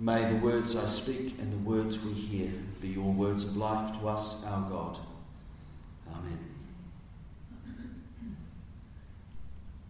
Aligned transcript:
May 0.00 0.32
the 0.32 0.36
words 0.36 0.76
I 0.76 0.86
speak 0.86 1.40
and 1.40 1.52
the 1.52 1.68
words 1.68 1.98
we 1.98 2.12
hear 2.12 2.52
be 2.80 2.88
your 2.88 3.12
words 3.12 3.42
of 3.44 3.56
life 3.56 3.98
to 3.98 4.08
us, 4.08 4.46
our 4.46 4.70
God. 4.70 4.96
Amen. 6.14 6.38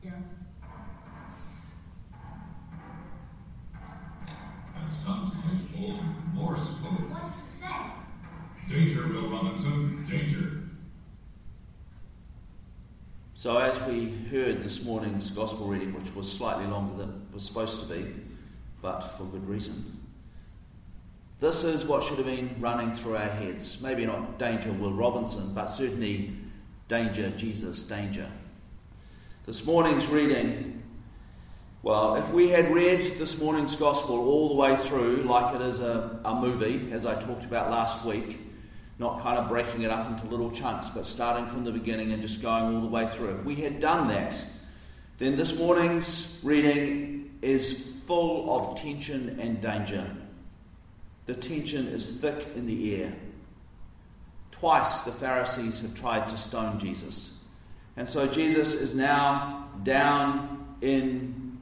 Yeah. 0.02 0.12
That 4.74 5.04
sounds 5.04 5.34
playful, 5.42 6.00
forceful. 6.34 6.90
What's 7.10 7.40
it 7.40 7.50
say? 7.50 7.66
Danger, 8.70 9.08
Will 9.08 9.28
Robinson, 9.28 10.06
danger. 10.08 10.62
So, 13.34 13.58
as 13.58 13.78
we 13.82 14.08
heard 14.30 14.62
this 14.62 14.82
morning's 14.84 15.30
gospel 15.30 15.66
reading, 15.66 15.92
which 15.92 16.14
was 16.14 16.32
slightly 16.32 16.66
longer 16.66 16.96
than 16.96 17.10
it 17.10 17.34
was 17.34 17.44
supposed 17.44 17.80
to 17.82 17.86
be, 17.86 18.14
but 18.80 19.00
for 19.18 19.24
good 19.24 19.46
reason, 19.46 19.97
this 21.40 21.62
is 21.62 21.84
what 21.84 22.02
should 22.02 22.16
have 22.16 22.26
been 22.26 22.54
running 22.58 22.92
through 22.92 23.16
our 23.16 23.28
heads. 23.28 23.80
Maybe 23.80 24.04
not 24.04 24.38
danger, 24.38 24.72
Will 24.72 24.92
Robinson, 24.92 25.54
but 25.54 25.66
certainly 25.68 26.32
danger, 26.88 27.30
Jesus, 27.30 27.82
danger. 27.82 28.28
This 29.46 29.64
morning's 29.64 30.06
reading, 30.08 30.82
well, 31.82 32.16
if 32.16 32.28
we 32.32 32.48
had 32.48 32.74
read 32.74 33.18
this 33.18 33.38
morning's 33.40 33.76
gospel 33.76 34.18
all 34.18 34.48
the 34.48 34.54
way 34.54 34.76
through, 34.76 35.22
like 35.22 35.54
it 35.54 35.62
is 35.62 35.78
a, 35.78 36.18
a 36.24 36.34
movie, 36.34 36.90
as 36.92 37.06
I 37.06 37.14
talked 37.20 37.44
about 37.44 37.70
last 37.70 38.04
week, 38.04 38.40
not 38.98 39.20
kind 39.22 39.38
of 39.38 39.48
breaking 39.48 39.82
it 39.82 39.90
up 39.92 40.10
into 40.10 40.26
little 40.26 40.50
chunks, 40.50 40.88
but 40.88 41.06
starting 41.06 41.48
from 41.48 41.62
the 41.62 41.70
beginning 41.70 42.12
and 42.12 42.20
just 42.20 42.42
going 42.42 42.74
all 42.74 42.80
the 42.80 42.88
way 42.88 43.06
through. 43.06 43.36
If 43.36 43.44
we 43.44 43.54
had 43.54 43.78
done 43.78 44.08
that, 44.08 44.44
then 45.18 45.36
this 45.36 45.56
morning's 45.56 46.40
reading 46.42 47.38
is 47.42 47.84
full 48.06 48.56
of 48.56 48.80
tension 48.80 49.38
and 49.38 49.60
danger. 49.60 50.04
The 51.28 51.34
tension 51.34 51.86
is 51.88 52.16
thick 52.16 52.46
in 52.56 52.64
the 52.64 53.02
air. 53.02 53.12
Twice 54.50 55.00
the 55.02 55.12
Pharisees 55.12 55.80
have 55.80 55.94
tried 55.94 56.26
to 56.30 56.38
stone 56.38 56.78
Jesus. 56.78 57.38
And 57.98 58.08
so 58.08 58.26
Jesus 58.26 58.72
is 58.72 58.94
now 58.94 59.68
down 59.82 60.74
in 60.80 61.58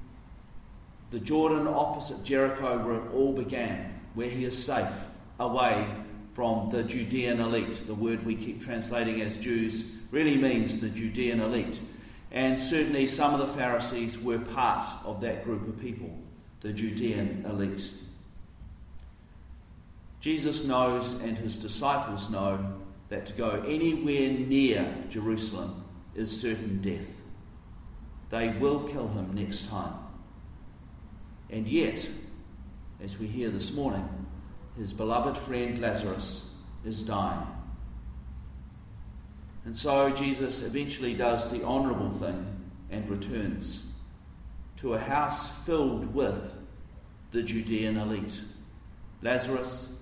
the 1.11 1.19
Jordan 1.19 1.67
opposite 1.67 2.23
Jericho 2.23 2.79
where 2.87 2.95
it 2.95 3.13
all 3.13 3.33
began, 3.33 3.93
where 4.15 4.31
he 4.31 4.45
is 4.45 4.57
safe, 4.57 4.87
away 5.41 5.85
from 6.35 6.71
the 6.71 6.85
Judean 6.85 7.41
elite. 7.41 7.89
The 7.89 7.95
word 7.95 8.25
we 8.25 8.37
keep 8.37 8.63
translating 8.63 9.21
as 9.21 9.37
Jews 9.37 9.85
really 10.13 10.37
means 10.37 10.81
the 10.81 10.91
Judean 10.91 11.41
elite. 11.41 11.81
And 12.31 12.61
certainly 12.61 13.09
some 13.09 13.35
of 13.35 13.41
the 13.41 13.53
Pharisees 13.59 14.17
were 14.17 14.39
part 14.39 14.89
of 15.05 15.21
that 15.23 15.43
group 15.43 15.67
of 15.67 15.81
people, 15.81 16.17
the 16.61 16.73
Judean 16.73 17.45
elite. 17.49 17.91
Jesus 20.21 20.65
knows 20.65 21.21
and 21.21 21.37
his 21.37 21.59
disciples 21.59 22.31
know 22.31 22.59
that 23.09 23.27
to 23.27 23.33
go 23.35 23.63
anywhere 23.67 24.31
near 24.31 24.87
Jerusalem 25.09 25.85
is 26.15 26.41
certain 26.41 26.81
death. 26.81 27.21
They 28.31 28.49
will 28.49 28.81
kill 28.85 29.09
him 29.09 29.35
next 29.35 29.69
time. 29.69 29.95
And 31.51 31.69
yet, 31.69 32.09
as 33.03 33.19
we 33.19 33.27
hear 33.27 33.51
this 33.51 33.73
morning, 33.73 34.09
his 34.77 34.93
beloved 34.93 35.39
friend 35.39 35.81
Lazarus 35.81 36.51
is 36.85 37.03
dying. 37.03 37.47
And 39.65 39.77
so 39.77 40.11
Jesus 40.11 40.63
eventually 40.63 41.15
does 41.15 41.51
the 41.51 41.65
honourable 41.65 42.11
thing 42.11 42.47
and 42.91 43.09
returns 43.09 43.91
to 44.79 44.95
a 44.95 44.99
house 44.99 45.51
filled 45.65 46.15
with 46.15 46.57
the 47.31 47.43
Judean 47.43 47.97
elite. 47.97 48.41
Lazarus 49.23 49.96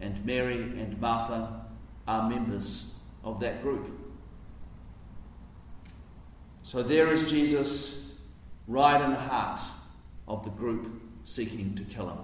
and 0.00 0.24
Mary 0.24 0.56
and 0.56 0.98
Martha 1.00 1.64
are 2.08 2.28
members 2.28 2.92
of 3.22 3.40
that 3.40 3.62
group. 3.62 3.88
So 6.62 6.82
there 6.82 7.10
is 7.10 7.30
Jesus 7.30 8.10
right 8.66 9.00
in 9.02 9.10
the 9.10 9.16
heart 9.16 9.60
of 10.28 10.44
the 10.44 10.50
group 10.50 11.02
seeking 11.24 11.74
to 11.74 11.82
kill 11.84 12.08
him. 12.08 12.18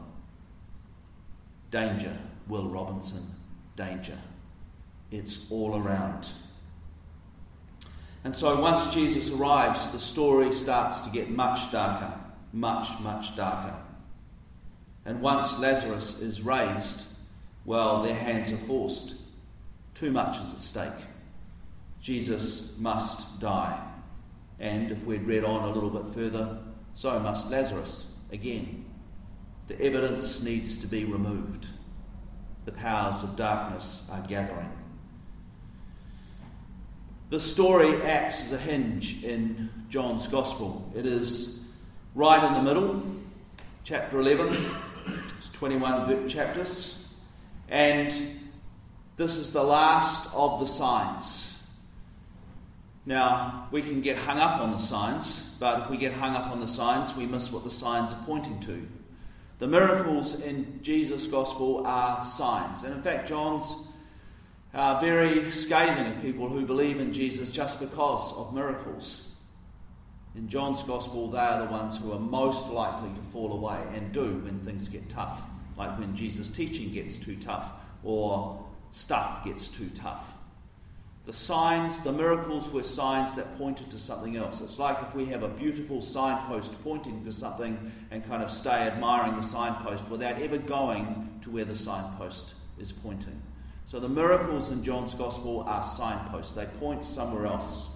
Danger, 1.71 2.17
Will 2.49 2.69
Robinson, 2.69 3.27
danger. 3.77 4.19
It's 5.11 5.51
all 5.51 5.77
around. 5.77 6.29
And 8.25 8.37
so 8.37 8.61
once 8.61 8.93
Jesus 8.93 9.31
arrives, 9.31 9.91
the 9.91 10.01
story 10.01 10.53
starts 10.53 11.01
to 11.03 11.11
get 11.11 11.31
much 11.31 11.71
darker, 11.71 12.13
much, 12.53 12.89
much 13.01 13.37
darker. 13.37 13.77
And 15.05 15.21
once 15.21 15.59
Lazarus 15.59 16.21
is 16.21 16.43
raised, 16.43 17.05
well, 17.67 18.03
their 18.03 18.15
hands 18.15 18.53
are 18.53 18.57
forced. 18.57 19.17
Too 19.95 20.13
much 20.13 20.39
is 20.39 20.55
at 20.55 20.61
stake. 20.61 21.05
Jesus 22.01 22.79
must 22.79 23.41
die. 23.41 23.79
And 24.61 24.93
if 24.93 25.05
we'd 25.05 25.25
read 25.25 25.45
on 25.45 25.65
a 25.65 25.73
little 25.73 25.91
bit 25.91 26.15
further, 26.15 26.59
so 26.95 27.19
must 27.19 27.51
Lazarus 27.51 28.07
again. 28.33 28.85
The 29.67 29.81
evidence 29.81 30.43
needs 30.43 30.79
to 30.79 30.87
be 30.87 31.05
removed. 31.05 31.69
The 32.65 32.73
powers 32.73 33.23
of 33.23 33.37
darkness 33.37 34.09
are 34.13 34.25
gathering. 34.29 34.71
The 37.31 37.41
story 37.41 38.01
acts 38.03 38.45
as 38.45 38.53
a 38.53 38.59
hinge 38.59 39.25
in 39.25 39.69
John's 39.89 40.29
Gospel. 40.29 40.93
It 40.95 41.07
is 41.07 41.61
right 42.15 42.43
in 42.45 42.53
the 42.53 42.63
middle, 42.63 43.03
chapter 43.83 44.21
11. 44.21 44.57
It's 45.37 45.51
21 45.51 46.29
chapters. 46.29 46.96
And 47.69 48.13
this 49.17 49.37
is 49.37 49.53
the 49.53 49.63
last 49.63 50.29
of 50.35 50.61
the 50.61 50.67
signs. 50.67 51.59
Now, 53.07 53.69
we 53.71 53.83
can 53.83 54.01
get 54.01 54.19
hung 54.19 54.39
up 54.39 54.61
on 54.61 54.73
the 54.73 54.79
signs, 54.79 55.55
but 55.61 55.83
if 55.83 55.91
we 55.91 55.97
get 55.97 56.13
hung 56.13 56.35
up 56.35 56.51
on 56.51 56.61
the 56.61 56.69
signs, 56.69 57.15
we 57.15 57.27
miss 57.27 57.53
what 57.53 57.65
the 57.65 57.71
signs 57.71 58.13
are 58.13 58.23
pointing 58.27 58.59
to. 58.61 58.87
The 59.59 59.67
miracles 59.67 60.41
in 60.41 60.81
Jesus' 60.83 61.27
gospel 61.27 61.87
are 61.87 62.23
signs. 62.23 62.85
And 62.85 62.95
in 62.95 63.03
fact, 63.03 63.29
John's 63.29 63.75
uh, 64.75 65.01
very 65.01 65.51
scathing 65.51 66.13
of 66.13 66.21
people 66.21 66.49
who 66.49 66.67
believe 66.67 67.01
in 67.01 67.13
Jesus 67.13 67.51
just 67.51 67.81
because 67.81 68.33
of 68.35 68.53
miracles. 68.53 69.29
In 70.35 70.49
John's 70.49 70.83
gospel, 70.83 71.31
they 71.31 71.39
are 71.39 71.65
the 71.65 71.73
ones 71.73 71.97
who 71.97 72.13
are 72.13 72.19
most 72.19 72.69
likely 72.69 73.09
to 73.15 73.23
fall 73.31 73.53
away 73.53 73.81
and 73.95 74.13
do 74.13 74.41
when 74.41 74.61
things 74.61 74.89
get 74.89 75.09
tough 75.09 75.43
like 75.77 75.99
when 75.99 76.15
Jesus' 76.15 76.51
teaching 76.51 76.93
gets 76.93 77.17
too 77.17 77.37
tough 77.37 77.73
or 78.03 78.65
stuff 78.91 79.45
gets 79.45 79.69
too 79.69 79.91
tough. 79.95 80.35
The 81.27 81.33
signs, 81.33 82.01
the 82.01 82.13
miracles 82.13 82.71
were 82.71 82.85
signs 82.85 83.35
that 83.35 83.59
pointed 83.59 83.91
to 83.91 83.99
something 83.99 84.37
else. 84.37 84.61
It's 84.61 84.79
like 84.79 84.97
if 85.03 85.15
we 85.15 85.25
have 85.27 85.43
a 85.43 85.49
beautiful 85.49 86.01
signpost 86.01 86.81
pointing 86.85 87.25
to 87.25 87.33
something 87.33 87.93
and 88.13 88.25
kind 88.27 88.45
of 88.45 88.51
stay 88.51 88.71
admiring 88.71 89.35
the 89.35 89.43
signpost 89.43 90.09
without 90.09 90.41
ever 90.41 90.57
going 90.57 91.41
to 91.43 91.51
where 91.51 91.65
the 91.65 91.77
signpost 91.77 92.55
is 92.79 92.93
pointing. 92.93 93.43
So 93.87 93.99
the 93.99 94.09
miracles 94.09 94.69
in 94.69 94.85
John's 94.85 95.15
Gospel 95.15 95.63
are 95.63 95.83
signposts, 95.83 96.55
they 96.55 96.67
point 96.67 97.05
somewhere 97.05 97.47
else. 97.47 97.89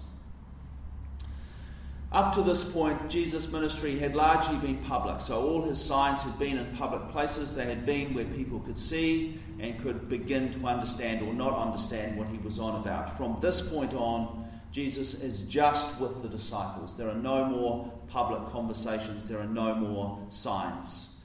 Up 2.11 2.33
to 2.35 2.41
this 2.41 2.61
point, 2.61 3.09
Jesus' 3.09 3.49
ministry 3.49 3.97
had 3.97 4.15
largely 4.15 4.57
been 4.57 4.77
public, 4.79 5.21
so 5.21 5.41
all 5.41 5.61
his 5.61 5.81
signs 5.81 6.21
had 6.23 6.37
been 6.37 6.57
in 6.57 6.75
public 6.75 7.07
places. 7.09 7.55
They 7.55 7.63
had 7.63 7.85
been 7.85 8.13
where 8.13 8.25
people 8.25 8.59
could 8.59 8.77
see 8.77 9.39
and 9.61 9.81
could 9.81 10.09
begin 10.09 10.51
to 10.51 10.67
understand 10.67 11.25
or 11.25 11.33
not 11.33 11.57
understand 11.57 12.17
what 12.17 12.27
he 12.27 12.37
was 12.39 12.59
on 12.59 12.81
about. 12.81 13.15
From 13.15 13.37
this 13.39 13.61
point 13.61 13.93
on, 13.93 14.45
Jesus 14.73 15.13
is 15.13 15.43
just 15.43 15.97
with 16.01 16.21
the 16.21 16.27
disciples. 16.27 16.97
There 16.97 17.09
are 17.09 17.15
no 17.15 17.45
more 17.45 17.89
public 18.09 18.45
conversations, 18.51 19.29
there 19.29 19.39
are 19.39 19.45
no 19.45 19.73
more 19.73 20.19
signs. 20.27 21.15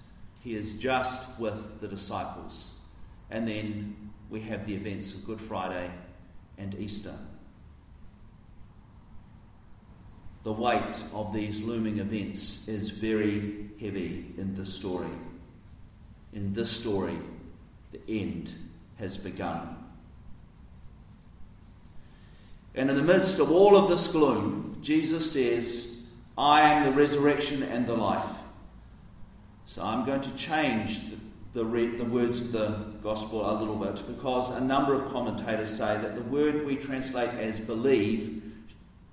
He 0.40 0.54
is 0.54 0.74
just 0.74 1.28
with 1.40 1.80
the 1.80 1.88
disciples. 1.88 2.70
And 3.32 3.48
then 3.48 4.10
we 4.30 4.40
have 4.42 4.64
the 4.66 4.74
events 4.74 5.14
of 5.14 5.26
Good 5.26 5.40
Friday 5.40 5.90
and 6.58 6.76
Easter. 6.76 7.14
The 10.46 10.52
weight 10.52 11.02
of 11.12 11.34
these 11.34 11.60
looming 11.60 11.98
events 11.98 12.68
is 12.68 12.90
very 12.90 13.68
heavy 13.80 14.32
in 14.38 14.54
this 14.54 14.72
story. 14.72 15.10
In 16.34 16.52
this 16.52 16.70
story, 16.70 17.18
the 17.90 18.00
end 18.08 18.52
has 18.96 19.18
begun. 19.18 19.76
And 22.76 22.88
in 22.88 22.94
the 22.94 23.02
midst 23.02 23.40
of 23.40 23.50
all 23.50 23.76
of 23.76 23.88
this 23.88 24.06
gloom, 24.06 24.78
Jesus 24.82 25.32
says, 25.32 25.98
I 26.38 26.70
am 26.70 26.84
the 26.84 26.92
resurrection 26.92 27.64
and 27.64 27.84
the 27.84 27.96
life. 27.96 28.30
So 29.64 29.82
I'm 29.82 30.04
going 30.04 30.20
to 30.20 30.36
change 30.36 31.00
the, 31.54 31.64
the, 31.64 31.86
the, 31.96 32.04
words 32.04 32.38
of 32.38 32.52
the 32.52 32.68
gospel 33.02 33.50
a 33.50 33.58
little 33.58 33.74
bit 33.74 34.00
because 34.06 34.52
a 34.52 34.60
number 34.60 34.94
of 34.94 35.10
commentators 35.10 35.76
say 35.76 35.98
that 36.00 36.14
the 36.14 36.22
word 36.22 36.64
we 36.64 36.76
translate 36.76 37.30
as 37.30 37.58
believe 37.58 38.45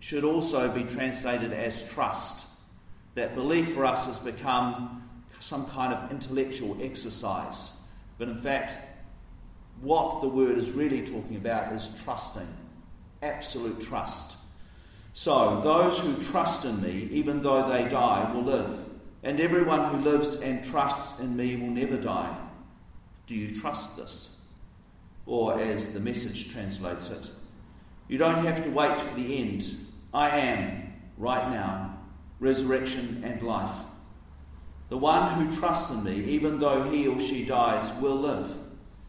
should 0.03 0.25
also 0.25 0.67
be 0.67 0.83
translated 0.83 1.53
as 1.53 1.89
trust. 1.93 2.45
That 3.15 3.35
belief 3.35 3.73
for 3.73 3.85
us 3.85 4.05
has 4.05 4.19
become 4.19 5.01
some 5.39 5.65
kind 5.67 5.93
of 5.93 6.11
intellectual 6.11 6.77
exercise. 6.81 7.71
But 8.17 8.27
in 8.27 8.37
fact, 8.37 8.85
what 9.79 10.19
the 10.19 10.27
word 10.27 10.57
is 10.57 10.71
really 10.71 11.03
talking 11.03 11.37
about 11.37 11.71
is 11.71 11.89
trusting, 12.03 12.49
absolute 13.21 13.79
trust. 13.79 14.35
So, 15.13 15.61
those 15.61 16.01
who 16.01 16.21
trust 16.21 16.65
in 16.65 16.81
me, 16.81 17.07
even 17.09 17.41
though 17.41 17.69
they 17.69 17.87
die, 17.87 18.29
will 18.33 18.43
live. 18.43 18.83
And 19.23 19.39
everyone 19.39 19.85
who 19.85 20.01
lives 20.01 20.35
and 20.35 20.65
trusts 20.65 21.21
in 21.21 21.37
me 21.37 21.55
will 21.55 21.69
never 21.69 21.95
die. 21.95 22.35
Do 23.25 23.35
you 23.35 23.57
trust 23.57 23.95
this? 23.95 24.35
Or, 25.25 25.57
as 25.61 25.93
the 25.93 26.01
message 26.01 26.51
translates 26.51 27.09
it, 27.09 27.29
you 28.09 28.17
don't 28.17 28.43
have 28.43 28.61
to 28.65 28.69
wait 28.69 28.99
for 28.99 29.15
the 29.15 29.39
end. 29.39 29.73
I 30.13 30.39
am, 30.39 30.93
right 31.17 31.49
now, 31.49 31.97
resurrection 32.39 33.23
and 33.25 33.41
life. 33.41 33.75
The 34.89 34.97
one 34.97 35.33
who 35.33 35.57
trusts 35.57 35.89
in 35.89 36.03
me, 36.03 36.23
even 36.25 36.59
though 36.59 36.83
he 36.83 37.07
or 37.07 37.19
she 37.19 37.45
dies, 37.45 37.91
will 37.99 38.17
live. 38.17 38.55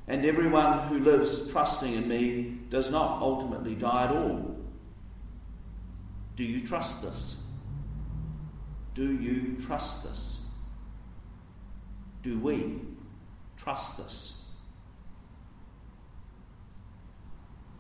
And 0.08 0.24
everyone 0.24 0.80
who 0.88 0.98
lives 1.00 1.50
trusting 1.50 1.92
in 1.92 2.08
me 2.08 2.58
does 2.70 2.90
not 2.90 3.20
ultimately 3.20 3.74
die 3.74 4.04
at 4.04 4.10
all. 4.10 4.56
Do 6.36 6.44
you 6.44 6.66
trust 6.66 7.02
this? 7.02 7.42
Do 8.94 9.12
you 9.12 9.56
trust 9.62 10.04
this? 10.04 10.42
Do 12.22 12.38
we 12.38 12.80
trust 13.56 13.98
this? 13.98 14.42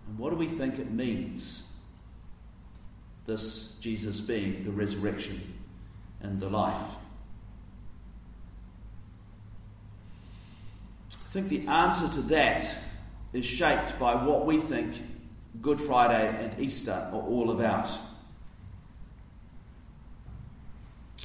And 0.06 0.18
what 0.18 0.30
do 0.30 0.36
we 0.36 0.46
think 0.46 0.78
it 0.78 0.90
means, 0.90 1.64
this 3.26 3.72
Jesus 3.80 4.20
being 4.20 4.64
the 4.64 4.70
resurrection 4.70 5.40
and 6.20 6.40
the 6.40 6.48
life? 6.48 6.94
I 11.12 11.30
think 11.30 11.48
the 11.48 11.66
answer 11.66 12.08
to 12.08 12.22
that 12.22 12.74
is 13.32 13.44
shaped 13.44 13.98
by 13.98 14.14
what 14.14 14.46
we 14.46 14.58
think 14.60 15.02
Good 15.60 15.80
Friday 15.80 16.36
and 16.40 16.60
Easter 16.60 17.08
are 17.12 17.22
all 17.22 17.50
about. 17.50 17.90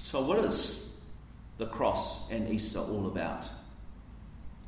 So, 0.01 0.21
what 0.21 0.39
is 0.39 0.89
the 1.59 1.67
cross 1.67 2.29
and 2.31 2.49
Easter 2.49 2.79
all 2.79 3.05
about? 3.07 3.47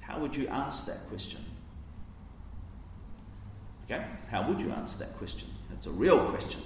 How 0.01 0.19
would 0.19 0.35
you 0.35 0.47
answer 0.47 0.91
that 0.91 1.07
question? 1.07 1.43
Okay, 3.85 4.03
how 4.29 4.47
would 4.47 4.61
you 4.61 4.71
answer 4.71 4.99
that 4.99 5.17
question? 5.17 5.49
It's 5.73 5.87
a 5.87 5.91
real 5.91 6.19
question. 6.29 6.61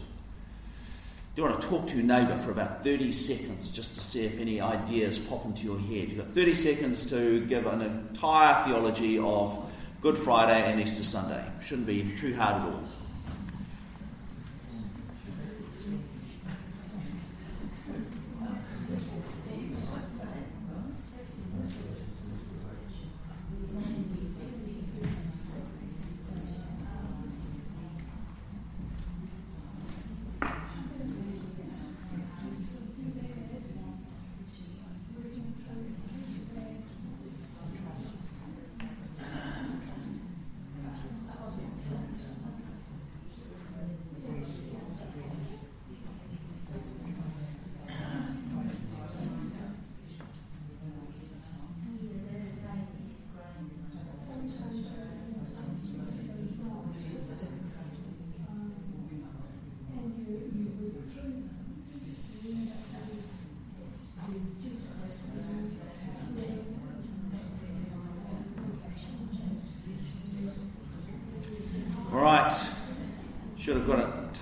Do 1.36 1.42
you 1.42 1.50
want 1.50 1.60
to 1.62 1.68
talk 1.68 1.88
to 1.88 1.98
your 1.98 2.06
neighbour 2.06 2.38
for 2.38 2.52
about 2.52 2.82
30 2.82 3.12
seconds 3.12 3.70
just 3.70 3.94
to 3.96 4.00
see 4.00 4.24
if 4.24 4.40
any 4.40 4.62
ideas 4.62 5.20
pop 5.20 5.44
into 5.44 5.66
your 5.66 5.78
head? 5.78 6.10
You've 6.10 6.20
got 6.20 6.34
30 6.34 6.56
seconds 6.56 7.06
to 7.08 7.46
give 7.46 7.66
an 7.66 7.82
entire 7.82 8.64
theology 8.64 9.20
of 9.20 9.70
Good 10.00 10.18
Friday 10.18 10.72
and 10.72 10.80
Easter 10.80 11.04
Sunday. 11.04 11.44
Shouldn't 11.62 11.88
be 11.88 12.16
too 12.16 12.34
hard 12.36 12.62
at 12.62 12.68
all. 12.70 12.84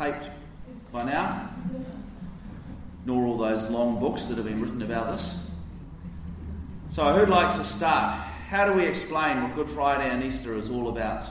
Taped 0.03 0.29
by 0.91 1.03
now. 1.03 1.50
Nor 3.05 3.25
all 3.25 3.38
those 3.38 3.69
long 3.69 4.00
books 4.00 4.25
that 4.25 4.38
have 4.38 4.45
been 4.45 4.61
written 4.61 4.81
about 4.81 5.11
this. 5.11 5.45
So, 6.89 7.03
who'd 7.13 7.29
like 7.29 7.55
to 7.57 7.63
start? 7.63 8.19
How 8.50 8.65
do 8.65 8.73
we 8.73 8.83
explain 8.85 9.41
what 9.41 9.55
Good 9.55 9.69
Friday 9.69 10.09
and 10.09 10.23
Easter 10.23 10.55
is 10.55 10.69
all 10.69 10.89
about? 10.89 11.27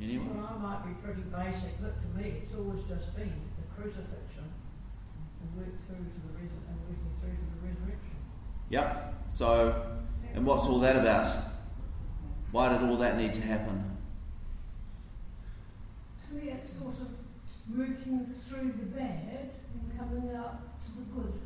Anyone? 0.00 0.36
Well, 0.36 0.50
I 0.54 0.58
might 0.58 0.86
be 0.86 0.92
pretty 1.02 1.22
basic, 1.22 1.80
but 1.80 1.94
to 2.02 2.18
me, 2.18 2.42
it's 2.42 2.54
always 2.54 2.82
just 2.88 3.14
been 3.16 3.32
the 3.56 3.80
crucifixion 3.82 4.44
and 5.40 5.56
work 5.56 5.74
through 5.86 6.04
to 6.04 6.20
the 6.26 6.38
res- 6.38 6.50
and 6.68 6.78
working 6.88 7.10
through 7.20 7.30
to 7.30 7.36
the 7.36 7.68
resurrection. 7.68 8.16
Yep. 8.68 9.14
So, 9.30 9.86
and 10.34 10.44
what's 10.44 10.66
all 10.66 10.80
that 10.80 10.96
about? 10.96 11.28
Why 12.50 12.68
did 12.68 12.82
all 12.82 12.98
that 12.98 13.16
need 13.16 13.32
to 13.34 13.40
happen? 13.40 13.91
Me, 16.32 16.48
it's 16.48 16.78
sort 16.78 16.94
of 16.94 17.08
working 17.76 18.26
through 18.48 18.72
the 18.72 18.86
bad 18.96 19.50
and 19.74 19.98
coming 19.98 20.34
out 20.34 20.60
to 20.84 20.90
the 20.96 21.04
good 21.14 21.40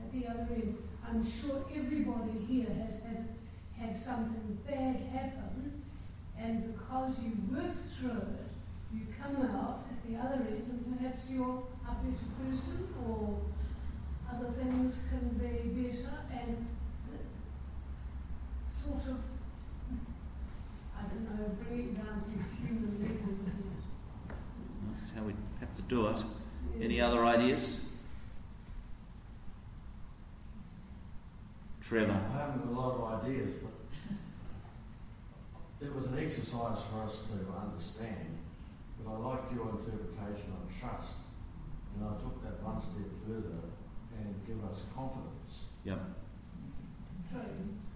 at 0.00 0.10
the 0.12 0.26
other 0.26 0.54
end. 0.54 0.78
I'm 1.06 1.22
sure 1.30 1.64
everybody 1.74 2.38
here 2.48 2.66
has 2.86 3.02
had, 3.02 3.28
had 3.78 3.98
something 3.98 4.58
bad 4.66 4.96
happen, 5.12 5.82
and 6.38 6.72
because 6.72 7.14
you 7.22 7.32
work 7.54 7.76
through 7.98 8.10
it, 8.10 8.48
you 8.94 9.00
come 9.20 9.36
out 9.54 9.84
at 9.90 10.10
the 10.10 10.16
other 10.16 10.42
end, 10.46 10.64
and 10.70 10.98
perhaps 10.98 11.28
you're 11.28 11.64
a 11.86 11.94
better 12.00 12.28
person, 12.40 12.88
or 13.06 13.38
other 14.32 14.50
things 14.52 14.94
can 15.10 15.28
be 15.38 15.82
better, 15.82 16.14
and 16.32 16.66
sort 18.66 19.04
of 19.08 19.18
I 20.96 21.02
don't 21.02 21.24
know, 21.24 21.48
bring 21.68 21.80
it 21.80 21.96
down 21.96 22.22
to 22.22 22.66
human 22.66 22.90
level. 23.02 23.51
That's 25.12 25.20
how 25.20 25.26
we 25.26 25.34
have 25.60 25.74
to 25.74 25.82
do 25.82 26.06
it. 26.06 26.24
Any 26.80 27.00
other 27.00 27.24
ideas? 27.24 27.80
Trevor. 31.80 32.12
I 32.12 32.38
haven't 32.38 32.62
got 32.62 32.72
a 32.72 32.80
lot 32.80 32.94
of 32.94 33.24
ideas, 33.24 33.50
but 33.62 33.72
it 35.86 35.94
was 35.94 36.06
an 36.06 36.18
exercise 36.18 36.78
for 36.90 37.02
us 37.04 37.20
to 37.28 37.34
understand. 37.52 38.38
But 39.04 39.12
I 39.12 39.16
liked 39.18 39.52
your 39.52 39.68
interpretation 39.70 40.52
on 40.56 40.66
trust, 40.68 41.14
and 41.96 42.04
I 42.06 42.12
took 42.22 42.42
that 42.44 42.62
one 42.62 42.80
step 42.80 43.10
further 43.26 43.58
and 44.16 44.34
give 44.46 44.64
us 44.64 44.78
confidence. 44.94 45.66
Yep. 45.84 45.98
True. 47.30 47.40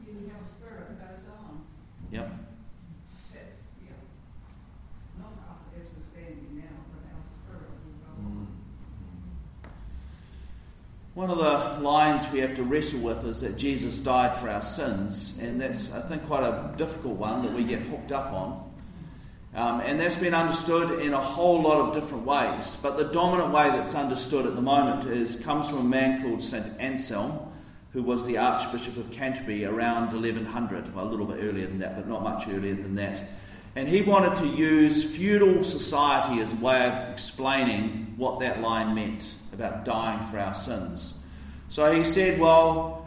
Even 0.09 0.31
our 0.35 0.43
spirit 0.43 0.99
goes 0.99 1.29
on. 1.31 1.63
Yep. 2.11 2.29
That's, 3.33 3.63
yeah. 3.81 4.03
Not 5.23 5.33
us 5.55 5.63
as 5.79 5.87
we're 5.95 6.03
standing 6.03 6.59
now, 6.59 6.77
but 6.91 7.07
our 7.15 7.23
spirit 7.23 7.71
will 7.71 8.03
go 8.03 8.11
Mm. 8.19 8.43
on. 8.43 8.47
One 11.17 11.31
of 11.31 11.39
the 11.39 11.81
lines 11.81 12.31
we 12.31 12.41
have 12.41 12.55
to 12.57 12.63
wrestle 12.63 13.01
with 13.01 13.25
is 13.25 13.41
that 13.41 13.57
Jesus 13.57 13.99
died 13.99 14.37
for 14.37 14.51
our 14.51 14.61
sins, 14.61 15.39
and 15.41 15.59
that's, 15.59 15.91
I 15.91 16.03
think, 16.03 16.27
quite 16.27 16.43
a 16.43 16.75
difficult 16.77 17.17
one 17.17 17.41
that 17.41 17.55
we 17.55 17.65
get 17.65 17.81
hooked 17.81 18.13
up 18.13 18.35
on. 18.35 18.71
Um, 19.55 19.81
and 19.81 19.99
that's 19.99 20.17
been 20.17 20.35
understood 20.35 21.01
in 21.01 21.15
a 21.15 21.19
whole 21.19 21.63
lot 21.63 21.79
of 21.79 21.95
different 21.95 22.27
ways. 22.27 22.77
But 22.83 22.99
the 22.99 23.05
dominant 23.05 23.51
way 23.51 23.71
that's 23.71 23.95
understood 23.95 24.45
at 24.45 24.57
the 24.57 24.61
moment 24.61 25.07
is 25.07 25.37
comes 25.37 25.71
from 25.71 25.79
a 25.79 25.85
man 25.85 26.21
called 26.21 26.43
St. 26.43 26.67
Anselm, 26.79 27.51
who 27.95 28.03
was 28.03 28.27
the 28.27 28.37
Archbishop 28.37 28.99
of 28.99 29.11
Canterbury 29.11 29.65
around 29.65 30.13
1100, 30.13 30.95
well, 30.95 31.07
a 31.07 31.09
little 31.09 31.25
bit 31.25 31.43
earlier 31.43 31.67
than 31.67 31.79
that, 31.79 31.97
but 31.97 32.07
not 32.07 32.25
much 32.25 32.47
earlier 32.47 32.75
than 32.75 32.95
that. 32.97 33.23
And 33.77 33.87
he 33.87 34.01
wanted 34.01 34.37
to 34.37 34.47
use 34.47 35.05
feudal 35.05 35.63
society 35.63 36.41
as 36.41 36.51
a 36.51 36.57
way 36.57 36.87
of 36.87 37.11
explaining 37.11 38.15
what 38.17 38.41
that 38.41 38.63
line 38.63 38.95
meant 38.95 39.35
about 39.53 39.85
dying 39.85 40.25
for 40.27 40.39
our 40.39 40.55
sins. 40.55 41.19
So 41.69 41.93
he 41.93 42.03
said, 42.03 42.41
well, 42.41 43.07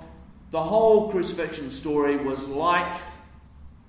the 0.51 0.61
whole 0.61 1.09
crucifixion 1.09 1.71
story 1.71 2.17
was 2.17 2.47
like, 2.47 3.01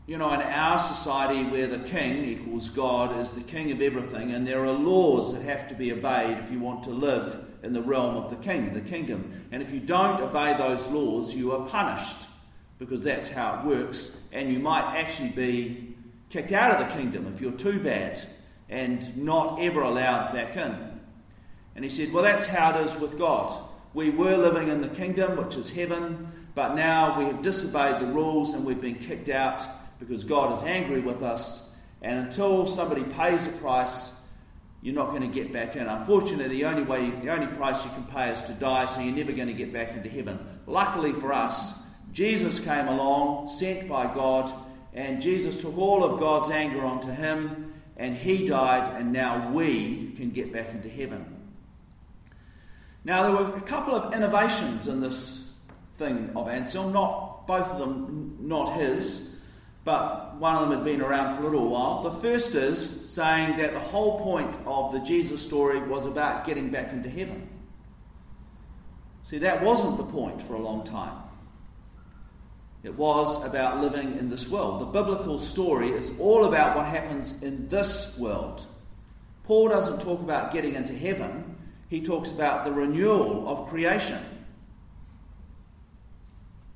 you 0.07 0.17
know, 0.17 0.33
in 0.33 0.41
our 0.41 0.79
society 0.79 1.45
where 1.45 1.67
the 1.67 1.81
king 1.81 2.25
equals 2.25 2.71
God 2.71 3.15
is 3.21 3.33
the 3.33 3.43
king 3.43 3.71
of 3.73 3.83
everything, 3.83 4.33
and 4.33 4.47
there 4.47 4.65
are 4.65 4.73
laws 4.73 5.35
that 5.35 5.43
have 5.43 5.69
to 5.69 5.75
be 5.75 5.93
obeyed 5.93 6.39
if 6.39 6.51
you 6.51 6.61
want 6.61 6.85
to 6.85 6.91
live 6.91 7.45
in 7.63 7.75
the 7.75 7.83
realm 7.83 8.17
of 8.17 8.31
the 8.31 8.37
king, 8.37 8.73
the 8.73 8.81
kingdom. 8.81 9.31
And 9.53 9.63
if 9.63 9.71
you 9.71 9.81
don't 9.81 10.19
obey 10.19 10.57
those 10.57 10.87
laws, 10.87 11.35
you 11.35 11.53
are 11.53 11.69
punished 11.69 12.27
because 12.79 13.05
that's 13.05 13.29
how 13.29 13.61
it 13.61 13.67
works. 13.67 14.19
And 14.33 14.51
you 14.51 14.59
might 14.59 14.97
actually 14.99 15.29
be 15.29 15.90
kicked 16.31 16.53
out 16.53 16.81
of 16.81 16.89
the 16.89 16.97
kingdom 16.97 17.27
if 17.27 17.41
you're 17.41 17.53
too 17.53 17.81
bad 17.81 18.19
and 18.69 19.17
not 19.17 19.61
ever 19.61 19.83
allowed 19.83 20.33
back 20.33 20.57
in. 20.57 21.01
And 21.75 21.85
he 21.85 21.91
said, 21.91 22.13
Well, 22.13 22.23
that's 22.23 22.47
how 22.47 22.79
it 22.79 22.85
is 22.85 22.97
with 22.97 23.19
God. 23.19 23.53
We 23.93 24.11
were 24.11 24.37
living 24.37 24.69
in 24.69 24.81
the 24.81 24.89
kingdom, 24.89 25.37
which 25.37 25.57
is 25.57 25.69
heaven, 25.69 26.31
but 26.55 26.75
now 26.75 27.19
we 27.19 27.25
have 27.25 27.43
disobeyed 27.43 28.01
the 28.01 28.07
rules 28.07 28.55
and 28.55 28.65
we've 28.65 28.81
been 28.81 28.99
kicked 28.99 29.29
out 29.29 29.67
because 29.99 30.25
God 30.25 30.53
is 30.53 30.63
angry 30.63 31.01
with 31.01 31.23
us. 31.23 31.69
And 32.01 32.27
until 32.27 32.67
somebody 32.67 33.03
pays 33.03 33.47
a 33.47 33.51
price, 33.51 34.13
you're 34.83 34.95
not 34.95 35.11
going 35.11 35.23
to 35.23 35.29
get 35.29 35.53
back 35.53 35.77
in. 35.77 35.87
Unfortunately, 35.87 36.49
the 36.49 36.65
only 36.65 36.83
way, 36.83 37.11
the 37.11 37.31
only 37.31 37.49
price 37.49 37.85
you 37.85 37.91
can 37.91 38.05
pay 38.05 38.31
is 38.31 38.41
to 38.43 38.53
die, 38.53 38.87
so 38.87 39.01
you're 39.01 39.15
never 39.15 39.33
going 39.33 39.49
to 39.49 39.55
get 39.55 39.73
back 39.73 39.91
into 39.93 40.09
heaven. 40.09 40.39
Luckily 40.67 41.13
for 41.13 41.33
us, 41.33 41.75
Jesus 42.13 42.59
came 42.59 42.89
along, 42.89 43.49
sent 43.49 43.89
by 43.89 44.13
God, 44.15 44.53
and 44.95 45.21
Jesus 45.21 45.57
took 45.57 45.77
all 45.79 46.05
of 46.05 46.19
God's 46.19 46.51
anger 46.51 46.85
onto 46.85 47.11
him, 47.11 47.75
and 47.97 48.17
he 48.17 48.47
died, 48.47 48.97
and 48.99 49.13
now 49.13 49.51
we 49.53 50.13
can 50.17 50.31
get 50.31 50.53
back 50.53 50.71
into 50.71 50.89
heaven. 50.89 51.37
Now, 53.05 53.23
there 53.23 53.33
were 53.33 53.57
a 53.57 53.61
couple 53.61 53.95
of 53.95 54.15
innovations 54.15 54.89
in 54.89 55.01
this 55.01 55.51
thing 55.97 56.31
of 56.35 56.49
Anselm, 56.49 56.93
not 56.93 57.47
both 57.47 57.67
of 57.67 57.79
them, 57.79 58.37
not 58.41 58.75
his, 58.75 59.37
but 59.85 60.37
one 60.37 60.57
of 60.57 60.63
them 60.63 60.79
had 60.79 60.85
been 60.85 61.01
around 61.01 61.37
for 61.37 61.43
a 61.43 61.45
little 61.45 61.69
while. 61.69 62.03
The 62.03 62.13
first 62.13 62.55
is 62.55 63.11
saying 63.11 63.57
that 63.57 63.73
the 63.73 63.81
whole 63.81 64.21
point 64.21 64.57
of 64.67 64.93
the 64.93 65.01
Jesus 65.01 65.43
story 65.43 65.81
was 65.81 66.07
about 66.07 66.45
getting 66.45 66.71
back 66.71 66.93
into 66.93 67.09
heaven. 67.09 67.49
See, 69.23 69.39
that 69.39 69.63
wasn't 69.63 69.97
the 69.97 70.05
point 70.05 70.43
for 70.43 70.55
a 70.55 70.59
long 70.59 70.85
time. 70.85 71.17
It 72.83 72.95
was 72.95 73.45
about 73.45 73.81
living 73.81 74.17
in 74.19 74.31
this 74.31 74.49
world. 74.49 74.81
The 74.81 74.87
biblical 74.87 75.39
story 75.39 75.91
is 75.91 76.13
all 76.19 76.45
about 76.45 76.77
what 76.77 76.87
happens 76.87 77.43
in 77.43 77.69
this 77.69 78.17
world. 78.19 78.65
Paul 79.45 79.69
doesn't 79.69 80.01
talk 80.01 80.21
about 80.21 80.53
getting 80.53 80.75
into 80.75 80.95
heaven, 80.95 81.57
he 81.89 82.01
talks 82.01 82.31
about 82.31 82.65
the 82.65 82.73
renewal 82.73 83.49
of 83.49 83.69
creation. 83.69 84.21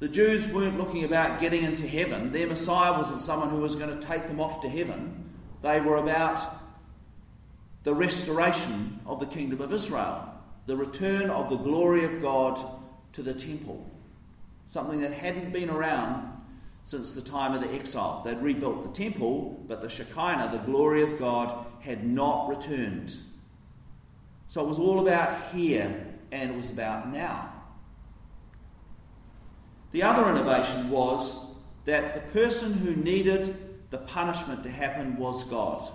The 0.01 0.09
Jews 0.09 0.49
weren't 0.49 0.77
looking 0.77 1.05
about 1.05 1.41
getting 1.41 1.63
into 1.63 1.87
heaven. 1.87 2.33
Their 2.33 2.49
Messiah 2.49 2.93
wasn't 2.93 3.21
someone 3.21 3.49
who 3.49 3.59
was 3.59 3.77
going 3.77 3.99
to 3.99 4.07
take 4.07 4.27
them 4.27 4.41
off 4.41 4.61
to 4.63 4.69
heaven. 4.69 5.31
They 5.63 5.81
were 5.81 5.97
about 5.97 6.41
the 7.85 7.95
restoration 7.95 8.99
of 9.07 9.21
the 9.21 9.27
kingdom 9.27 9.61
of 9.61 9.73
Israel, 9.73 10.29
the 10.67 10.77
return 10.77 11.31
of 11.31 11.49
the 11.49 11.57
glory 11.57 12.05
of 12.05 12.21
God 12.21 12.59
to 13.13 13.23
the 13.23 13.33
temple, 13.33 13.89
something 14.67 15.01
that 15.01 15.13
hadn't 15.13 15.53
been 15.53 15.71
around 15.71 16.31
since 16.83 17.15
the 17.15 17.23
time 17.23 17.55
of 17.55 17.63
the 17.63 17.73
exile. 17.73 18.23
They'd 18.25 18.41
rebuilt 18.41 18.85
the 18.85 18.93
temple, 18.93 19.65
but 19.67 19.81
the 19.81 19.89
Shekinah, 19.89 20.51
the 20.53 20.71
glory 20.71 21.03
of 21.03 21.19
God, 21.19 21.67
had 21.81 22.07
not 22.07 22.49
returned. 22.49 23.17
So 24.49 24.63
it 24.63 24.69
was 24.69 24.79
all 24.79 25.01
about 25.01 25.53
here 25.53 26.07
and 26.31 26.51
it 26.51 26.57
was 26.57 26.71
about 26.71 27.11
now. 27.11 27.53
The 29.93 30.03
other 30.03 30.29
innovation 30.29 30.91
was 30.91 31.47
that 31.85 32.15
the 32.15 32.21
person 32.33 32.73
who 32.73 32.97
needed 32.97 33.57
the 33.91 33.99
punishment 33.99 34.63
to 34.65 34.71
happen 34.71 35.17
was 35.17 35.45
God. 35.45 35.89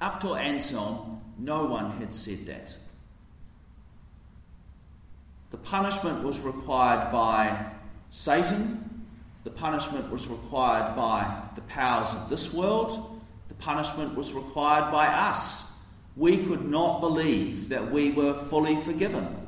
Up 0.00 0.20
till 0.20 0.36
Anselm, 0.36 1.22
no 1.38 1.64
one 1.64 1.90
had 1.92 2.12
said 2.12 2.46
that. 2.46 2.76
The 5.50 5.56
punishment 5.58 6.22
was 6.22 6.40
required 6.40 7.12
by 7.12 7.66
Satan, 8.10 9.06
the 9.44 9.50
punishment 9.50 10.10
was 10.10 10.26
required 10.26 10.96
by 10.96 11.40
the 11.54 11.60
powers 11.62 12.12
of 12.12 12.28
this 12.28 12.52
world, 12.52 13.20
the 13.48 13.54
punishment 13.54 14.16
was 14.16 14.32
required 14.32 14.90
by 14.90 15.06
us. 15.06 15.64
We 16.16 16.38
could 16.38 16.68
not 16.68 17.00
believe 17.00 17.68
that 17.68 17.92
we 17.92 18.10
were 18.10 18.34
fully 18.34 18.76
forgiven. 18.76 19.46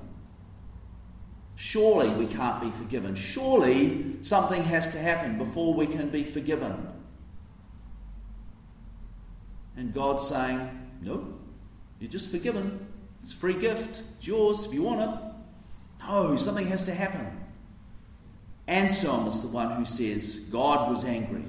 Surely 1.56 2.08
we 2.10 2.26
can't 2.26 2.60
be 2.60 2.70
forgiven. 2.70 3.16
Surely 3.16 4.16
something 4.20 4.62
has 4.62 4.90
to 4.90 4.98
happen 4.98 5.38
before 5.38 5.74
we 5.74 5.86
can 5.86 6.08
be 6.08 6.22
forgiven. 6.22 6.86
And 9.76 9.92
God's 9.92 10.28
saying, 10.28 10.70
No, 11.02 11.34
you're 11.98 12.10
just 12.10 12.30
forgiven. 12.30 12.86
It's 13.24 13.32
a 13.32 13.36
free 13.36 13.54
gift. 13.54 14.02
It's 14.18 14.26
yours 14.28 14.64
if 14.66 14.72
you 14.72 14.82
want 14.82 15.00
it. 15.00 15.20
No, 16.00 16.36
something 16.36 16.66
has 16.68 16.84
to 16.84 16.94
happen. 16.94 17.26
Anselm 18.66 19.26
is 19.26 19.42
the 19.42 19.48
one 19.48 19.72
who 19.72 19.84
says 19.84 20.36
God 20.50 20.90
was 20.90 21.04
angry 21.04 21.44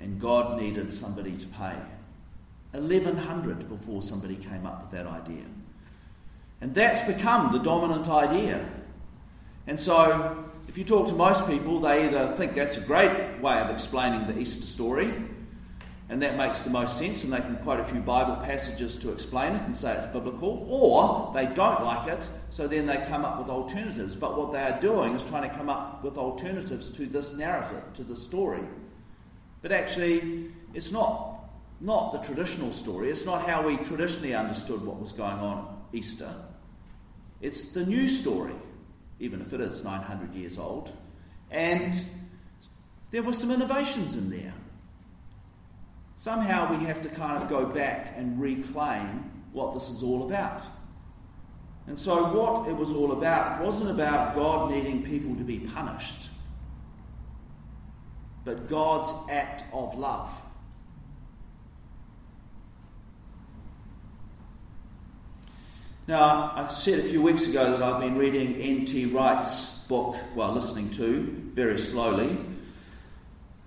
and 0.00 0.20
God 0.20 0.60
needed 0.60 0.92
somebody 0.92 1.32
to 1.32 1.46
pay. 1.48 1.76
1100 2.72 3.68
before 3.68 4.00
somebody 4.00 4.36
came 4.36 4.64
up 4.64 4.82
with 4.82 4.90
that 4.92 5.06
idea. 5.06 5.44
And 6.60 6.74
that's 6.74 7.00
become 7.00 7.52
the 7.52 7.58
dominant 7.58 8.08
idea 8.08 8.64
and 9.66 9.80
so, 9.80 10.44
if 10.66 10.76
you 10.76 10.84
talk 10.84 11.08
to 11.08 11.14
most 11.14 11.46
people, 11.46 11.78
they 11.78 12.06
either 12.06 12.34
think 12.36 12.54
that's 12.54 12.76
a 12.76 12.80
great 12.80 13.40
way 13.40 13.58
of 13.60 13.70
explaining 13.70 14.26
the 14.26 14.36
Easter 14.36 14.66
story, 14.66 15.12
and 16.10 16.20
that 16.20 16.36
makes 16.36 16.60
the 16.60 16.70
most 16.70 16.98
sense, 16.98 17.24
and 17.24 17.32
they 17.32 17.40
can 17.40 17.56
quote 17.58 17.80
a 17.80 17.84
few 17.84 18.00
Bible 18.00 18.36
passages 18.36 18.98
to 18.98 19.12
explain 19.12 19.54
it 19.54 19.62
and 19.62 19.74
say 19.74 19.94
it's 19.94 20.06
biblical, 20.06 20.66
or 20.68 21.32
they 21.32 21.46
don't 21.46 21.82
like 21.82 22.08
it, 22.08 22.28
so 22.50 22.68
then 22.68 22.84
they 22.84 22.98
come 23.08 23.24
up 23.24 23.38
with 23.38 23.48
alternatives. 23.48 24.16
But 24.16 24.36
what 24.36 24.52
they 24.52 24.60
are 24.60 24.78
doing 24.80 25.14
is 25.14 25.22
trying 25.22 25.48
to 25.48 25.56
come 25.56 25.68
up 25.70 26.04
with 26.04 26.18
alternatives 26.18 26.90
to 26.90 27.06
this 27.06 27.34
narrative, 27.34 27.82
to 27.94 28.04
the 28.04 28.16
story. 28.16 28.64
But 29.62 29.72
actually, 29.72 30.50
it's 30.74 30.90
not, 30.90 31.48
not 31.80 32.12
the 32.12 32.18
traditional 32.18 32.72
story, 32.72 33.10
it's 33.10 33.24
not 33.24 33.46
how 33.46 33.66
we 33.66 33.76
traditionally 33.78 34.34
understood 34.34 34.84
what 34.84 35.00
was 35.00 35.12
going 35.12 35.38
on 35.38 35.80
Easter. 35.92 36.34
It's 37.40 37.68
the 37.68 37.86
new 37.86 38.06
story 38.06 38.54
even 39.20 39.42
if 39.42 39.52
it 39.52 39.60
is 39.60 39.84
900 39.84 40.34
years 40.34 40.58
old. 40.58 40.92
And 41.50 41.94
there 43.10 43.22
were 43.22 43.32
some 43.32 43.50
innovations 43.50 44.16
in 44.16 44.30
there. 44.30 44.54
Somehow 46.20 46.70
we 46.70 46.84
have 46.84 47.00
to 47.00 47.08
kind 47.08 47.42
of 47.42 47.48
go 47.48 47.64
back 47.64 48.12
and 48.14 48.38
reclaim 48.38 49.30
what 49.52 49.72
this 49.72 49.88
is 49.88 50.02
all 50.02 50.28
about. 50.28 50.62
And 51.86 51.98
so, 51.98 52.24
what 52.30 52.68
it 52.68 52.76
was 52.76 52.92
all 52.92 53.12
about 53.12 53.62
wasn't 53.62 53.88
about 53.88 54.34
God 54.34 54.70
needing 54.70 55.02
people 55.02 55.34
to 55.36 55.42
be 55.42 55.60
punished, 55.60 56.28
but 58.44 58.68
God's 58.68 59.14
act 59.30 59.64
of 59.72 59.96
love. 59.96 60.30
Now, 66.06 66.52
I 66.54 66.66
said 66.66 66.98
a 66.98 67.04
few 67.04 67.22
weeks 67.22 67.46
ago 67.46 67.70
that 67.70 67.82
I've 67.82 68.02
been 68.02 68.18
reading 68.18 68.56
N.T. 68.56 69.06
Wright's 69.06 69.84
book, 69.84 70.16
well, 70.34 70.52
listening 70.52 70.90
to 70.90 71.22
very 71.54 71.78
slowly, 71.78 72.36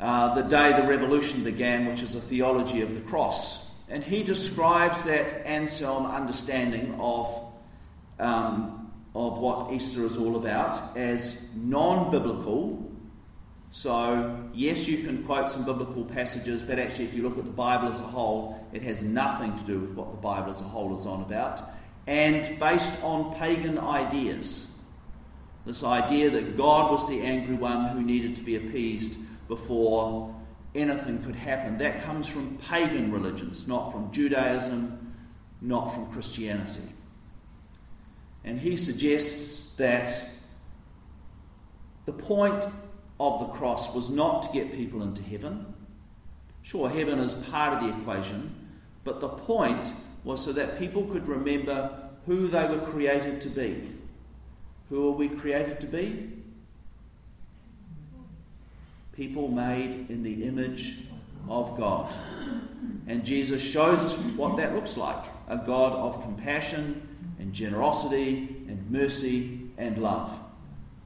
uh, 0.04 0.34
The 0.34 0.42
Day 0.42 0.74
the 0.74 0.86
Revolution 0.86 1.44
Began, 1.44 1.86
which 1.86 2.02
is 2.02 2.14
a 2.16 2.22
theology 2.22 2.82
of 2.82 2.94
the 2.94 3.00
cross. 3.00 3.72
And 3.88 4.04
he 4.04 4.22
describes 4.22 5.06
that 5.06 5.48
Anselm 5.48 6.06
understanding 6.06 6.94
of, 7.00 7.54
um, 8.20 8.92
of 9.16 9.38
what 9.38 9.72
Easter 9.72 10.04
is 10.04 10.18
all 10.18 10.36
about 10.36 10.98
as 10.98 11.48
non 11.56 12.12
biblical. 12.12 12.92
So, 13.72 14.38
yes, 14.54 14.88
you 14.88 15.00
can 15.00 15.24
quote 15.24 15.50
some 15.50 15.64
biblical 15.64 16.04
passages, 16.04 16.62
but 16.62 16.80
actually, 16.80 17.06
if 17.06 17.14
you 17.14 17.24
look 17.24 17.38
at 17.38 17.46
the 17.46 17.52
Bible 17.52 17.88
as 17.88 18.02
a 18.02 18.04
whole, 18.04 18.68
it 18.74 18.82
has 18.82 19.02
nothing 19.02 19.58
to 19.58 19.64
do 19.64 19.80
with 19.80 19.94
what 19.94 20.12
the 20.12 20.18
Bible 20.18 20.52
as 20.52 20.60
a 20.60 20.66
whole 20.66 21.00
is 21.00 21.06
on 21.06 21.22
about 21.22 21.62
and 22.08 22.60
based 22.60 23.02
on 23.02 23.34
pagan 23.36 23.80
ideas. 23.80 24.70
This 25.66 25.84
idea 25.84 26.30
that 26.32 26.58
God 26.58 26.92
was 26.92 27.08
the 27.08 27.22
angry 27.22 27.56
one 27.56 27.88
who 27.90 28.04
needed 28.04 28.36
to 28.36 28.42
be 28.42 28.58
appeased 28.58 29.18
before 29.48 30.36
anything 30.76 31.22
could 31.24 31.36
happen. 31.36 31.78
That 31.78 32.04
comes 32.04 32.28
from 32.28 32.58
pagan 32.58 33.12
religions, 33.12 33.68
not 33.68 33.92
from 33.92 34.12
Judaism, 34.12 35.16
not 35.62 35.88
from 35.94 36.12
Christianity. 36.12 36.82
And 38.44 38.60
he 38.60 38.76
suggests 38.76 39.72
that 39.76 40.26
the 42.06 42.14
point 42.14 42.66
of 43.20 43.40
the 43.40 43.46
cross 43.48 43.94
was 43.94 44.10
not 44.10 44.44
to 44.44 44.50
get 44.52 44.74
people 44.74 45.04
into 45.04 45.22
heaven. 45.22 45.74
Sure, 46.62 46.90
heaven 46.90 47.20
is 47.20 47.34
part 47.34 47.74
of 47.74 47.84
the 47.84 47.98
equation, 48.02 48.54
but 49.04 49.20
the 49.20 49.30
point 49.30 49.94
was 50.24 50.44
so 50.44 50.52
that 50.54 50.80
people 50.80 51.04
could 51.06 51.28
remember 51.28 52.10
who 52.26 52.48
they 52.48 52.66
were 52.66 52.86
created 52.86 53.42
to 53.42 53.50
be. 53.50 53.92
Who 54.90 55.08
are 55.10 55.12
we 55.12 55.30
created 55.30 55.80
to 55.82 55.88
be? 55.88 56.30
People 59.14 59.48
made 59.48 60.08
in 60.10 60.24
the 60.24 60.44
image 60.44 60.98
of 61.48 61.78
God. 61.78 62.14
And 63.08 63.24
Jesus 63.24 63.62
shows 63.62 64.00
us 64.00 64.16
what 64.36 64.58
that 64.58 64.74
looks 64.74 64.98
like 64.98 65.26
a 65.48 65.58
God 65.58 65.94
of 65.94 66.22
compassion 66.22 67.08
and 67.40 67.54
generosity 67.54 68.64
and 68.68 68.90
mercy 68.90 69.70
and 69.78 69.98
love. 69.98 70.40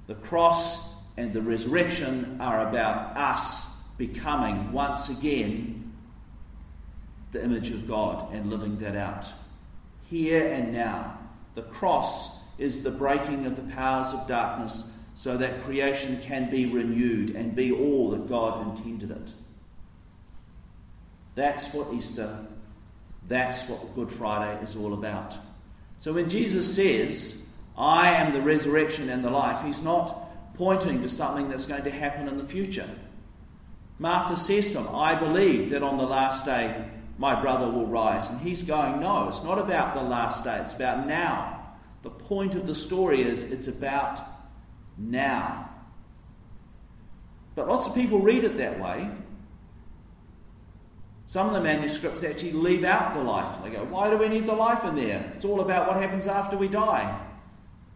The 0.08 0.16
cross 0.16 0.94
and 1.18 1.34
the 1.34 1.42
resurrection 1.42 2.38
are 2.40 2.68
about 2.70 3.18
us 3.18 3.68
becoming 3.98 4.72
once 4.72 5.10
again 5.10 5.92
the 7.32 7.44
image 7.44 7.72
of 7.72 7.88
God 7.88 8.34
and 8.34 8.50
living 8.50 8.78
that 8.78 8.96
out. 8.96 9.32
Here 10.10 10.48
and 10.48 10.72
now. 10.72 11.18
The 11.56 11.64
cross 11.64 12.38
is 12.58 12.84
the 12.84 12.92
breaking 12.92 13.46
of 13.46 13.56
the 13.56 13.74
powers 13.74 14.14
of 14.14 14.28
darkness 14.28 14.84
so 15.18 15.36
that 15.36 15.64
creation 15.64 16.20
can 16.22 16.48
be 16.48 16.68
renewed 16.68 17.32
and 17.32 17.56
be 17.56 17.72
all 17.72 18.12
that 18.12 18.28
God 18.28 18.78
intended 18.78 19.10
it. 19.10 19.34
That's 21.34 21.74
what 21.74 21.92
Easter, 21.92 22.46
that's 23.28 23.64
what 23.64 23.96
Good 23.96 24.12
Friday 24.12 24.64
is 24.64 24.76
all 24.76 24.94
about. 24.94 25.36
So 25.98 26.14
when 26.14 26.30
Jesus 26.30 26.76
says, 26.76 27.42
I 27.76 28.12
am 28.12 28.32
the 28.32 28.42
resurrection 28.42 29.10
and 29.10 29.24
the 29.24 29.32
life, 29.32 29.66
he's 29.66 29.82
not 29.82 30.54
pointing 30.54 31.02
to 31.02 31.10
something 31.10 31.50
that's 31.50 31.66
going 31.66 31.86
to 31.86 31.92
happen 31.92 32.28
in 32.28 32.38
the 32.38 32.44
future. 32.44 32.88
Martha 33.98 34.36
says 34.36 34.70
to 34.72 34.82
him, 34.82 34.96
I 34.96 35.16
believe 35.16 35.72
that 35.72 35.82
on 35.82 35.98
the 35.98 36.06
last 36.06 36.46
day 36.46 36.86
my 37.18 37.42
brother 37.42 37.68
will 37.68 37.88
rise. 37.88 38.28
And 38.30 38.40
he's 38.40 38.62
going, 38.62 39.00
No, 39.00 39.30
it's 39.30 39.44
not 39.44 39.58
about 39.58 39.96
the 39.96 40.04
last 40.04 40.44
day, 40.44 40.60
it's 40.60 40.74
about 40.74 41.08
now. 41.08 41.74
The 42.04 42.12
point 42.12 42.54
of 42.54 42.68
the 42.68 42.76
story 42.76 43.24
is 43.24 43.44
it's 43.46 43.68
about 43.68 44.37
now. 44.98 45.70
But 47.56 47.68
lots 47.68 47.88
of 47.88 47.96
people 47.96 48.20
read 48.20 48.44
it 48.44 48.58
that 48.58 48.80
way. 48.80 49.10
Some 51.26 51.48
of 51.48 51.54
the 51.54 51.62
manuscripts 51.62 52.24
actually 52.24 52.54
leave 52.54 52.84
out 52.84 53.14
the 53.14 53.22
life. 53.22 53.62
They 53.64 53.70
go, 53.70 53.84
Why 53.84 54.10
do 54.10 54.18
we 54.18 54.30
need 54.30 54.46
the 54.46 54.54
life 54.54 54.86
in 54.86 54.96
there? 54.96 55.32
It's 55.36 55.44
all 55.44 55.62
about 55.62 55.88
what 55.88 55.98
happens 55.98 56.26
after 56.26 56.58
we 56.58 56.68
die. 56.68 57.20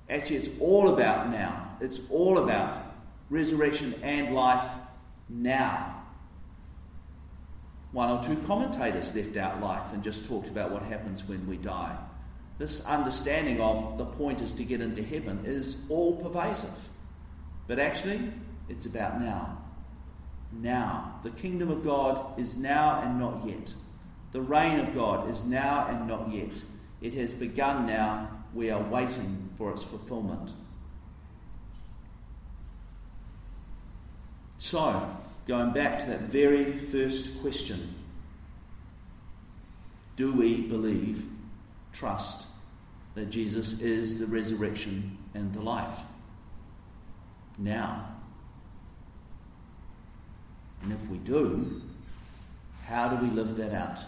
Actually, 0.10 0.38
it's 0.38 0.50
all 0.60 0.94
about 0.94 1.30
now. 1.30 1.78
It's 1.80 2.02
all 2.10 2.40
about 2.40 2.94
resurrection 3.30 3.96
and 4.04 4.36
life 4.36 4.70
now. 5.30 6.04
One 7.94 8.10
or 8.10 8.24
two 8.24 8.36
commentators 8.48 9.16
left 9.16 9.38
out 9.38 9.62
life 9.62 9.94
and 9.94 10.04
just 10.04 10.26
talked 10.26 10.48
about 10.48 10.72
what 10.72 10.82
happens 10.82 11.24
when 11.26 11.46
we 11.48 11.58
die. 11.58 11.98
This 12.58 12.86
understanding 12.86 13.60
of 13.62 13.98
the 13.98 14.06
point 14.06 14.42
is 14.42 14.54
to 14.54 14.64
get 14.64 14.82
into 14.82 15.02
heaven 15.02 15.42
is 15.46 15.84
all 15.90 16.16
pervasive. 16.18 16.90
But 17.72 17.80
actually, 17.80 18.20
it's 18.68 18.86
about 18.86 19.22
now. 19.22 19.58
Now. 20.52 21.22
The 21.24 21.30
kingdom 21.30 21.72
of 21.72 21.86
God 21.86 22.38
is 22.38 22.58
now 22.58 23.00
and 23.02 23.18
not 23.18 23.48
yet. 23.48 23.74
The 24.34 24.42
reign 24.42 24.78
of 24.78 24.94
God 24.94 25.30
is 25.30 25.46
now 25.46 25.88
and 25.88 26.06
not 26.06 26.30
yet. 26.34 26.62
It 27.00 27.14
has 27.14 27.34
begun 27.34 27.86
now. 27.86 28.30
We 28.54 28.72
are 28.72 28.82
waiting 28.82 29.50
for 29.58 29.72
its 29.72 29.84
fulfillment. 29.84 30.52
So, 34.58 35.10
going 35.48 35.72
back 35.72 36.00
to 36.00 36.08
that 36.08 36.24
very 36.24 36.78
first 36.78 37.40
question 37.40 37.96
do 40.18 40.34
we 40.34 40.60
believe, 40.60 41.26
trust 41.94 42.48
that 43.16 43.30
Jesus 43.30 43.80
is 43.80 44.20
the 44.20 44.28
resurrection 44.28 45.18
and 45.34 45.54
the 45.54 45.62
life? 45.62 46.02
Now. 47.58 48.08
And 50.82 50.92
if 50.92 51.08
we 51.10 51.18
do, 51.18 51.82
how 52.86 53.08
do 53.10 53.26
we 53.26 53.32
live 53.32 53.56
that 53.58 53.74
out 53.74 54.04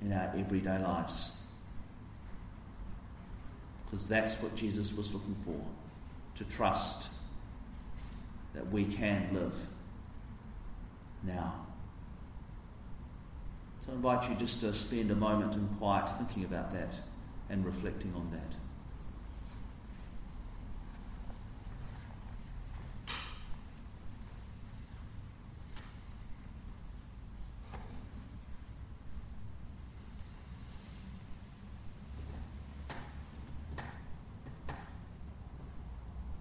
in 0.00 0.12
our 0.12 0.32
everyday 0.36 0.78
lives? 0.78 1.32
Because 3.84 4.08
that's 4.08 4.34
what 4.36 4.54
Jesus 4.54 4.92
was 4.92 5.12
looking 5.12 5.36
for 5.44 5.60
to 6.36 6.44
trust 6.44 7.10
that 8.54 8.70
we 8.70 8.84
can 8.84 9.28
live 9.32 9.56
now. 11.22 11.54
So 13.84 13.92
I 13.92 13.94
invite 13.96 14.28
you 14.28 14.36
just 14.36 14.60
to 14.60 14.72
spend 14.74 15.10
a 15.10 15.14
moment 15.14 15.54
in 15.54 15.66
quiet 15.78 16.08
thinking 16.18 16.44
about 16.44 16.72
that 16.72 17.00
and 17.50 17.64
reflecting 17.64 18.12
on 18.14 18.30
that. 18.30 18.56